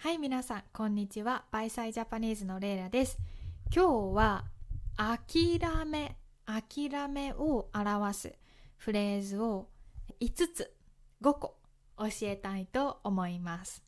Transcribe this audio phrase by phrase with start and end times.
[0.00, 1.46] はい、皆さん、こんにちは。
[1.50, 3.18] バイサイジャパニーズのレイラです。
[3.74, 4.44] 今日は、
[4.96, 6.16] 諦め、
[6.46, 8.32] 諦めを表す
[8.76, 9.66] フレーズを
[10.20, 10.72] 5つ、
[11.20, 11.58] 5個
[11.98, 13.82] 教えたいと思います。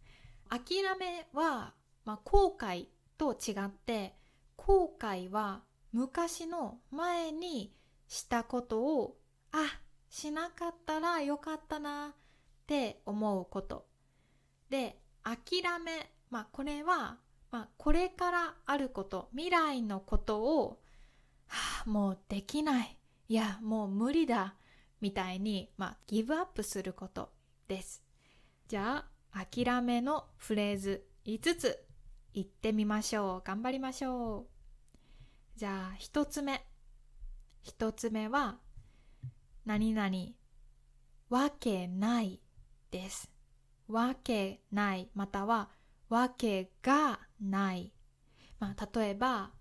[0.48, 4.16] 諦めは、まあ、後悔と違って、
[4.56, 7.72] 後悔は昔の前に
[8.08, 9.16] したことを、
[9.52, 12.12] あ、しなかったらよかったなっ
[12.66, 13.86] て思うこと。
[14.70, 17.18] で、諦め、まあ、これは、
[17.50, 20.80] まあ、これからあること、未来のことを、
[21.48, 22.96] はあ、もうできない。
[23.28, 24.54] いや、もう無理だ。
[25.00, 27.32] みたいに、まあ、ギブアップすること
[27.68, 28.02] です。
[28.68, 31.84] じゃあ、諦めのフレーズ5つ
[32.34, 33.42] 言ってみましょう。
[33.46, 34.46] 頑張りましょう。
[35.56, 36.64] じゃあ、1つ目。
[37.64, 38.58] 1つ目は、
[39.64, 40.10] 何々、
[41.28, 42.40] わけない
[42.90, 43.30] です。
[43.90, 45.70] わけないまたは
[46.08, 47.92] わけがない。
[48.58, 49.52] まあ、例えば、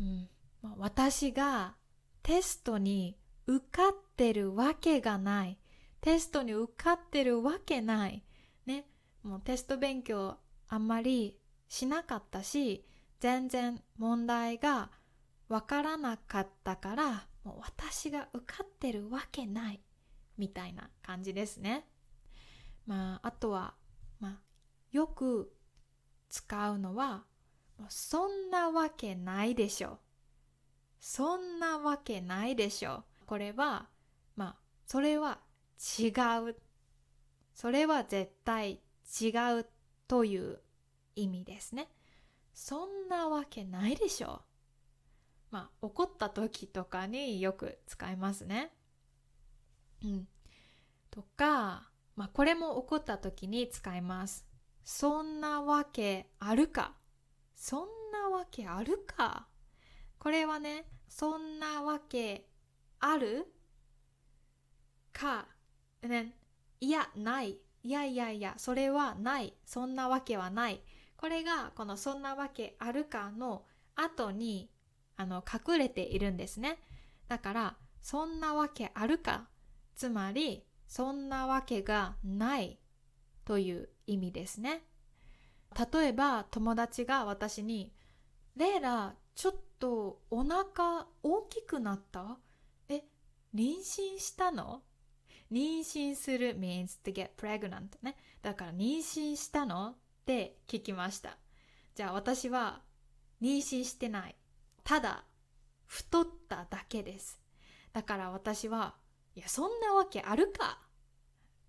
[0.00, 0.28] うん
[0.62, 1.76] ま、私が
[2.22, 5.58] テストに受かってるわけがない。
[6.00, 8.24] テストに受かってるわけない。
[8.66, 8.86] ね。
[9.22, 10.36] もうテスト勉強
[10.68, 11.38] あんまり
[11.68, 12.84] しなかったし、
[13.20, 14.90] 全然問題が
[15.48, 19.80] わからなかったから、もう私が受かってるわけない。
[20.36, 21.86] みたいな感じですね。
[22.88, 23.74] まあ、あとは、
[24.18, 24.38] まあ、
[24.92, 25.52] よく
[26.30, 27.24] 使うのは、
[27.90, 29.98] そんなわけないでしょ。
[30.98, 33.04] そんなわけないでしょ。
[33.26, 33.90] これは、
[34.36, 35.38] まあ、それは
[35.98, 36.08] 違
[36.48, 36.56] う。
[37.52, 38.80] それは絶対
[39.20, 39.28] 違
[39.60, 39.66] う
[40.08, 40.58] という
[41.14, 41.90] 意味ですね。
[42.54, 44.40] そんなわけないでしょ。
[45.50, 48.72] まあ、怒った時とかによく使いますね。
[50.02, 50.28] うん。
[51.10, 51.87] とか、
[52.18, 54.44] まあ、これも起こった時に使います。
[54.82, 56.96] そんなわけあるか？
[57.54, 59.46] そんなわけあるか？
[60.18, 62.48] これはね、そんなわけ
[62.98, 63.46] ある？
[65.12, 65.46] か、
[66.02, 66.34] ね、
[66.80, 67.60] いや、ない。
[67.84, 69.54] いやいやいや、それはない。
[69.64, 70.82] そんなわけはない。
[71.16, 74.72] これが、このそんなわけあるかの後に、
[75.16, 76.80] あの、隠れているんですね。
[77.28, 79.46] だから、そんなわけあるか？
[79.94, 82.80] つまり、そんなわけがない
[83.44, 84.82] という意味ですね。
[85.92, 87.92] 例えば友達が私に
[88.56, 92.38] 「レイラちょっとお腹大きくなった
[92.88, 93.04] え
[93.54, 94.82] 妊娠したの?」
[95.52, 98.16] 妊娠する？means to get pregnant ね。
[98.42, 99.90] だから妊娠したの？
[99.90, 99.94] っ
[100.26, 101.38] て聞きました。
[101.94, 102.82] じゃあ私は
[103.40, 104.36] 妊娠してない。
[104.84, 105.24] ただ
[105.86, 107.40] 太っただけです。
[107.92, 108.96] だから私は
[109.34, 110.80] いや、そんなわけあるか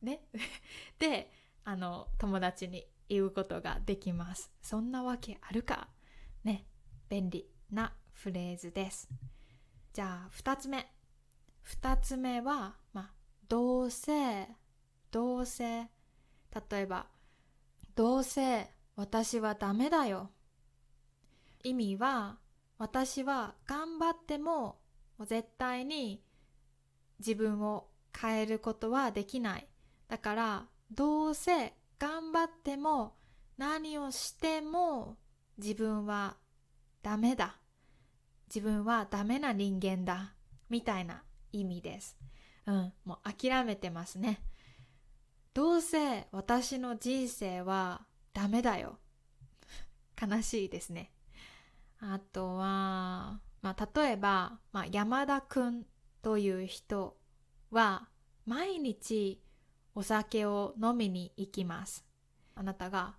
[0.01, 0.21] ね。
[0.99, 1.31] で、
[1.63, 4.51] あの、友達に言うことができます。
[4.61, 5.89] そんなわけあるか
[6.43, 6.65] ね。
[7.09, 9.09] 便利なフレーズです。
[9.93, 10.91] じゃあ、二つ目。
[11.61, 13.13] 二つ目は、まあ、
[13.47, 14.47] どうせ、
[15.11, 15.89] どうせ、
[16.69, 17.07] 例えば、
[17.95, 20.31] どうせ私はダメだよ。
[21.63, 22.39] 意味は、
[22.77, 24.79] 私は頑張っても
[25.25, 26.23] 絶対に
[27.19, 27.87] 自分を
[28.17, 29.67] 変えることはできない。
[30.07, 33.15] だからどうせ頑張っても
[33.57, 35.17] 何をしても
[35.57, 36.37] 自分は
[37.03, 37.57] ダメだ。
[38.47, 40.33] 自分はダメな人間だ。
[40.69, 42.17] みたいな意味です。
[42.65, 44.41] うん、もう諦めてますね。
[45.53, 48.99] どうせ私の人生はダメだよ。
[50.21, 51.11] 悲しいですね。
[51.99, 55.85] あとは、まあ、例えば、まあ、山田くん
[56.21, 57.17] という人
[57.71, 58.07] は
[58.45, 59.41] 毎日
[59.95, 62.05] お酒を飲みに行きます。
[62.55, 63.15] あなたが、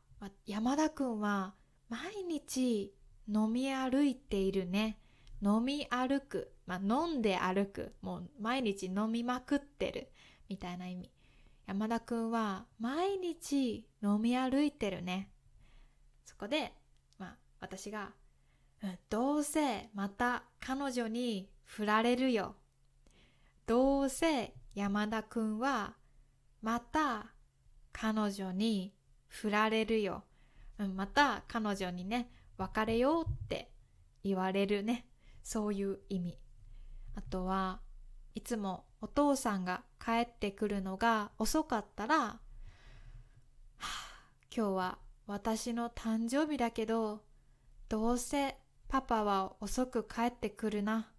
[0.47, 1.55] 山田くんは
[1.89, 2.95] 毎日
[3.29, 4.99] 飲み歩いているね。
[5.43, 6.53] 飲み歩く。
[6.67, 7.95] まあ、飲んで歩く。
[8.03, 10.13] もう毎日飲みまくってる。
[10.49, 11.11] みたいな意味。
[11.67, 15.31] 山田くんは毎日飲み歩いてるね。
[16.25, 16.73] そこで、
[17.19, 18.13] まあ、私が、
[19.09, 22.57] どうせまた彼女に振られるよ。
[23.71, 25.95] どうせ山田くんは
[26.61, 27.27] また
[27.93, 28.93] 彼女に
[29.29, 30.25] 振られるよ。
[30.81, 33.71] うんまた彼女にね、別れようって
[34.25, 35.07] 言われるね。
[35.45, 36.37] そういう意味。
[37.15, 37.79] あとは、
[38.35, 42.41] いつもお父さんが帰ってくるのが遅かったら、は
[43.79, 43.87] あ、
[44.53, 47.23] 今日は私の誕生日だけど、
[47.89, 48.57] どうせ
[48.89, 51.13] パパは遅く帰ってくるな。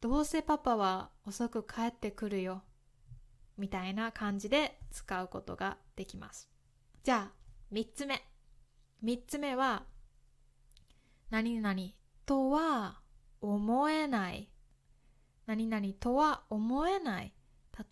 [0.00, 2.62] どうせパパは遅く帰ってくるよ。
[3.58, 6.50] みたいな感じで使うことができます。
[7.02, 7.32] じゃあ、
[7.72, 8.22] 3つ目。
[9.04, 9.84] 3つ目は
[11.30, 11.76] 何々
[12.26, 13.00] とは
[13.40, 14.50] 思えない
[15.46, 17.32] 何々とは思えない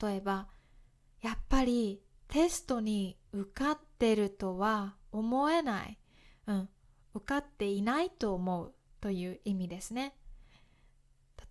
[0.01, 0.49] 例えば
[1.23, 5.99] やっぱりテストに受かってるとは思えない、
[6.47, 6.69] うん、
[7.15, 10.15] 受かっていないと思うという意味ですね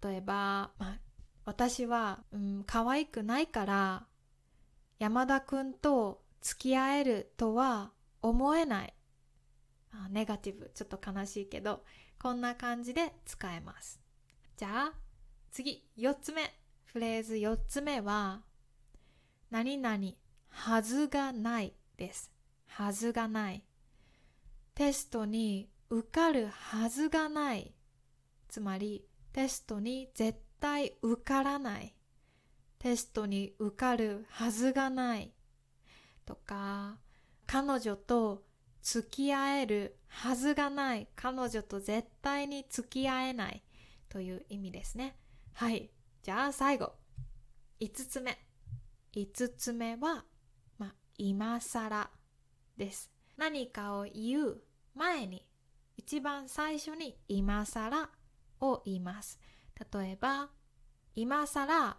[0.04, 1.00] 例えば、まあ、
[1.46, 4.06] 私は、うん、可愛くないから
[5.00, 7.92] 山田くんと付き合えるとは
[8.22, 8.94] 思えない。
[9.92, 11.84] あネガティブちょっと悲しいけど
[12.20, 14.00] こんな感じで使えます。
[14.58, 14.94] じゃあ
[15.52, 16.54] 次4つ目。
[16.86, 18.42] フレーズ4つ目は
[19.52, 19.98] 何々
[20.50, 22.32] はずがないです。
[22.68, 23.64] はずがない。
[24.74, 27.74] テストに受かるはずがない。
[28.48, 29.07] つまり
[29.38, 31.94] テストに絶対受からない。
[32.80, 35.32] テストに受かるはずがない。
[36.26, 36.98] とか
[37.46, 38.42] 彼女と
[38.82, 41.08] 付き合えるはずがない。
[41.16, 43.62] 彼女と絶対に付き合えない。
[44.10, 45.16] という意味ですね。
[45.54, 45.92] はい。
[46.24, 46.94] じゃあ最後。
[47.80, 48.40] 5つ目。
[49.14, 50.26] 5つ目は、
[50.80, 52.10] まあ、今更
[52.76, 53.12] です。
[53.38, 54.64] 何かを言う
[54.96, 55.46] 前に
[55.96, 58.10] 一番最初に今更
[58.62, 59.40] を言います
[59.94, 60.50] 例えば
[61.16, 61.98] 今更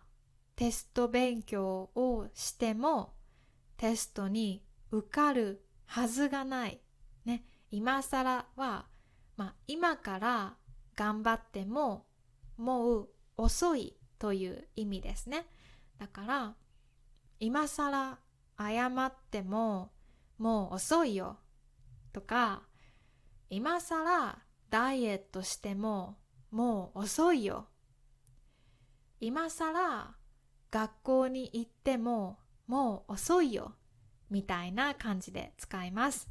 [0.55, 3.15] テスト勉強をしても
[3.77, 6.81] テストに受かるはずがない。
[7.25, 8.87] ね、今更は、
[9.37, 10.57] まあ、今から
[10.97, 12.07] 頑張っても
[12.57, 15.47] もう遅いという意味ですね。
[15.99, 16.55] だから
[17.41, 18.19] 今更
[18.59, 19.93] 謝っても
[20.39, 21.39] もう遅いよ
[22.13, 22.63] とか
[23.49, 24.39] 今更
[24.71, 26.19] ダイエットしても
[26.51, 27.67] もう遅いよ。
[29.21, 30.15] 今更
[30.71, 33.75] 学校に行ってももう遅いよ
[34.31, 36.29] みたいな感じで使います。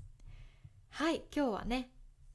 [0.90, 1.92] はい今日はね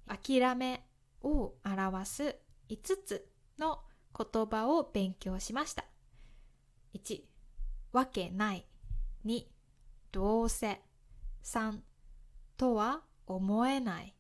[0.07, 0.85] 諦め
[1.23, 2.37] を表す
[2.69, 3.27] 5つ
[3.59, 3.81] の
[4.17, 5.85] 言葉を勉強しました。
[6.95, 7.23] 1
[7.93, 8.67] わけない。
[9.25, 9.45] 2
[10.11, 10.81] どうせ。
[11.45, 11.79] 3
[12.57, 14.15] とは思えない。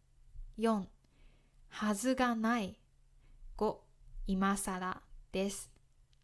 [0.58, 0.84] 4
[1.68, 2.81] はずがない。
[4.26, 5.00] 今更
[5.32, 5.70] です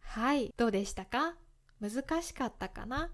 [0.01, 1.35] はいどうでしたか？
[1.81, 3.11] 難しかったかな？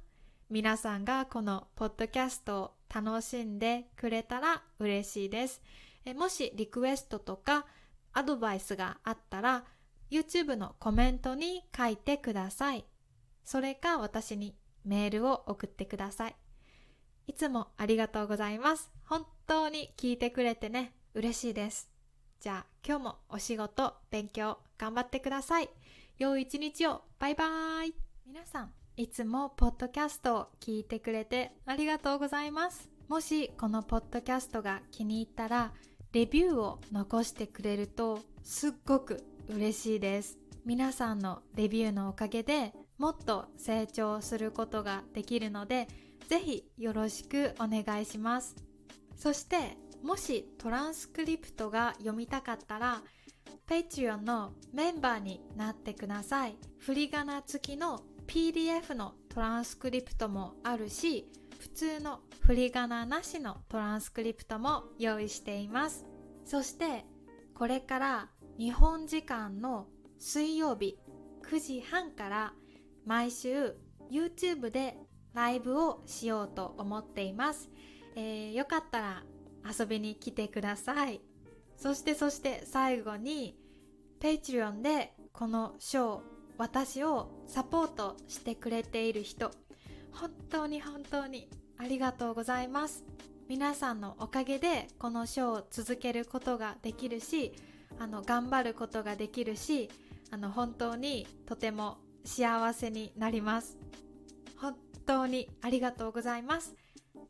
[0.48, 5.60] 皆さんがこのポッドキャストを楽しんでくれたら嬉しいです。
[6.04, 7.66] えもしリクエストとか
[8.12, 9.64] アドバイスがあったら
[10.10, 12.84] YouTube のコメントに書いてください。
[13.42, 14.54] それか私に
[14.84, 16.36] メールを送ってください。
[17.26, 18.92] いつもありがとうございます。
[19.04, 21.90] 本当に聞いてくれてね、嬉しいです。
[22.38, 25.68] じゃあ今日もお仕事、勉強頑張ってください。
[26.18, 27.02] 良い一日を。
[27.18, 27.94] バイバーイ。
[28.26, 32.90] 皆さん、いつもポッドキャストを聞いてくれてありがとうございます。
[33.08, 35.72] もしこのポッドキャストが気に入ったら、
[36.12, 40.38] レビューを残してくれるとすっごく嬉しいです。
[40.64, 45.88] 皆さんのレビューのおかげでもっと成長することができるので、
[46.28, 48.54] ぜひよろしくお願いします。
[49.16, 53.02] そしてもしトランスクリプトが読みたかったら
[53.68, 56.56] Patreon のメンバーになってください。
[56.78, 66.04] 振り仮名付きの PDF のトランスクリプトもあるし、普通の振り仮名なしのトランスクリプトも用意しています。
[66.44, 67.06] そして
[67.54, 69.86] これから日本時間の
[70.18, 70.98] 水曜日
[71.50, 72.52] 9時半から
[73.06, 73.76] 毎週
[74.10, 74.96] YouTube で
[75.32, 77.70] ライブをしようと思っています。
[78.14, 79.22] えー、よかったら
[79.78, 81.22] 遊びに来てください。
[81.76, 83.58] そしてそして最後に
[84.24, 86.20] Patreon でこのショー
[86.56, 89.50] 私をサポートしてくれている人。
[90.12, 93.04] 本当に本当にありがとうございます。
[93.50, 97.52] 皆さんのおかげでこのショーを続けることができるし
[97.98, 99.90] あの頑張ることができるし
[100.30, 103.76] あの本当にとても幸せになります。
[104.56, 106.74] 本当にありがとうございます。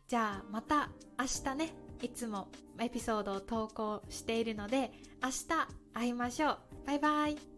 [0.07, 1.75] じゃあまた明日ね。
[2.03, 2.49] いつも
[2.79, 5.49] エピソードを投稿しているので明日
[5.93, 6.74] 会いましょう。
[6.87, 7.54] バイバイ。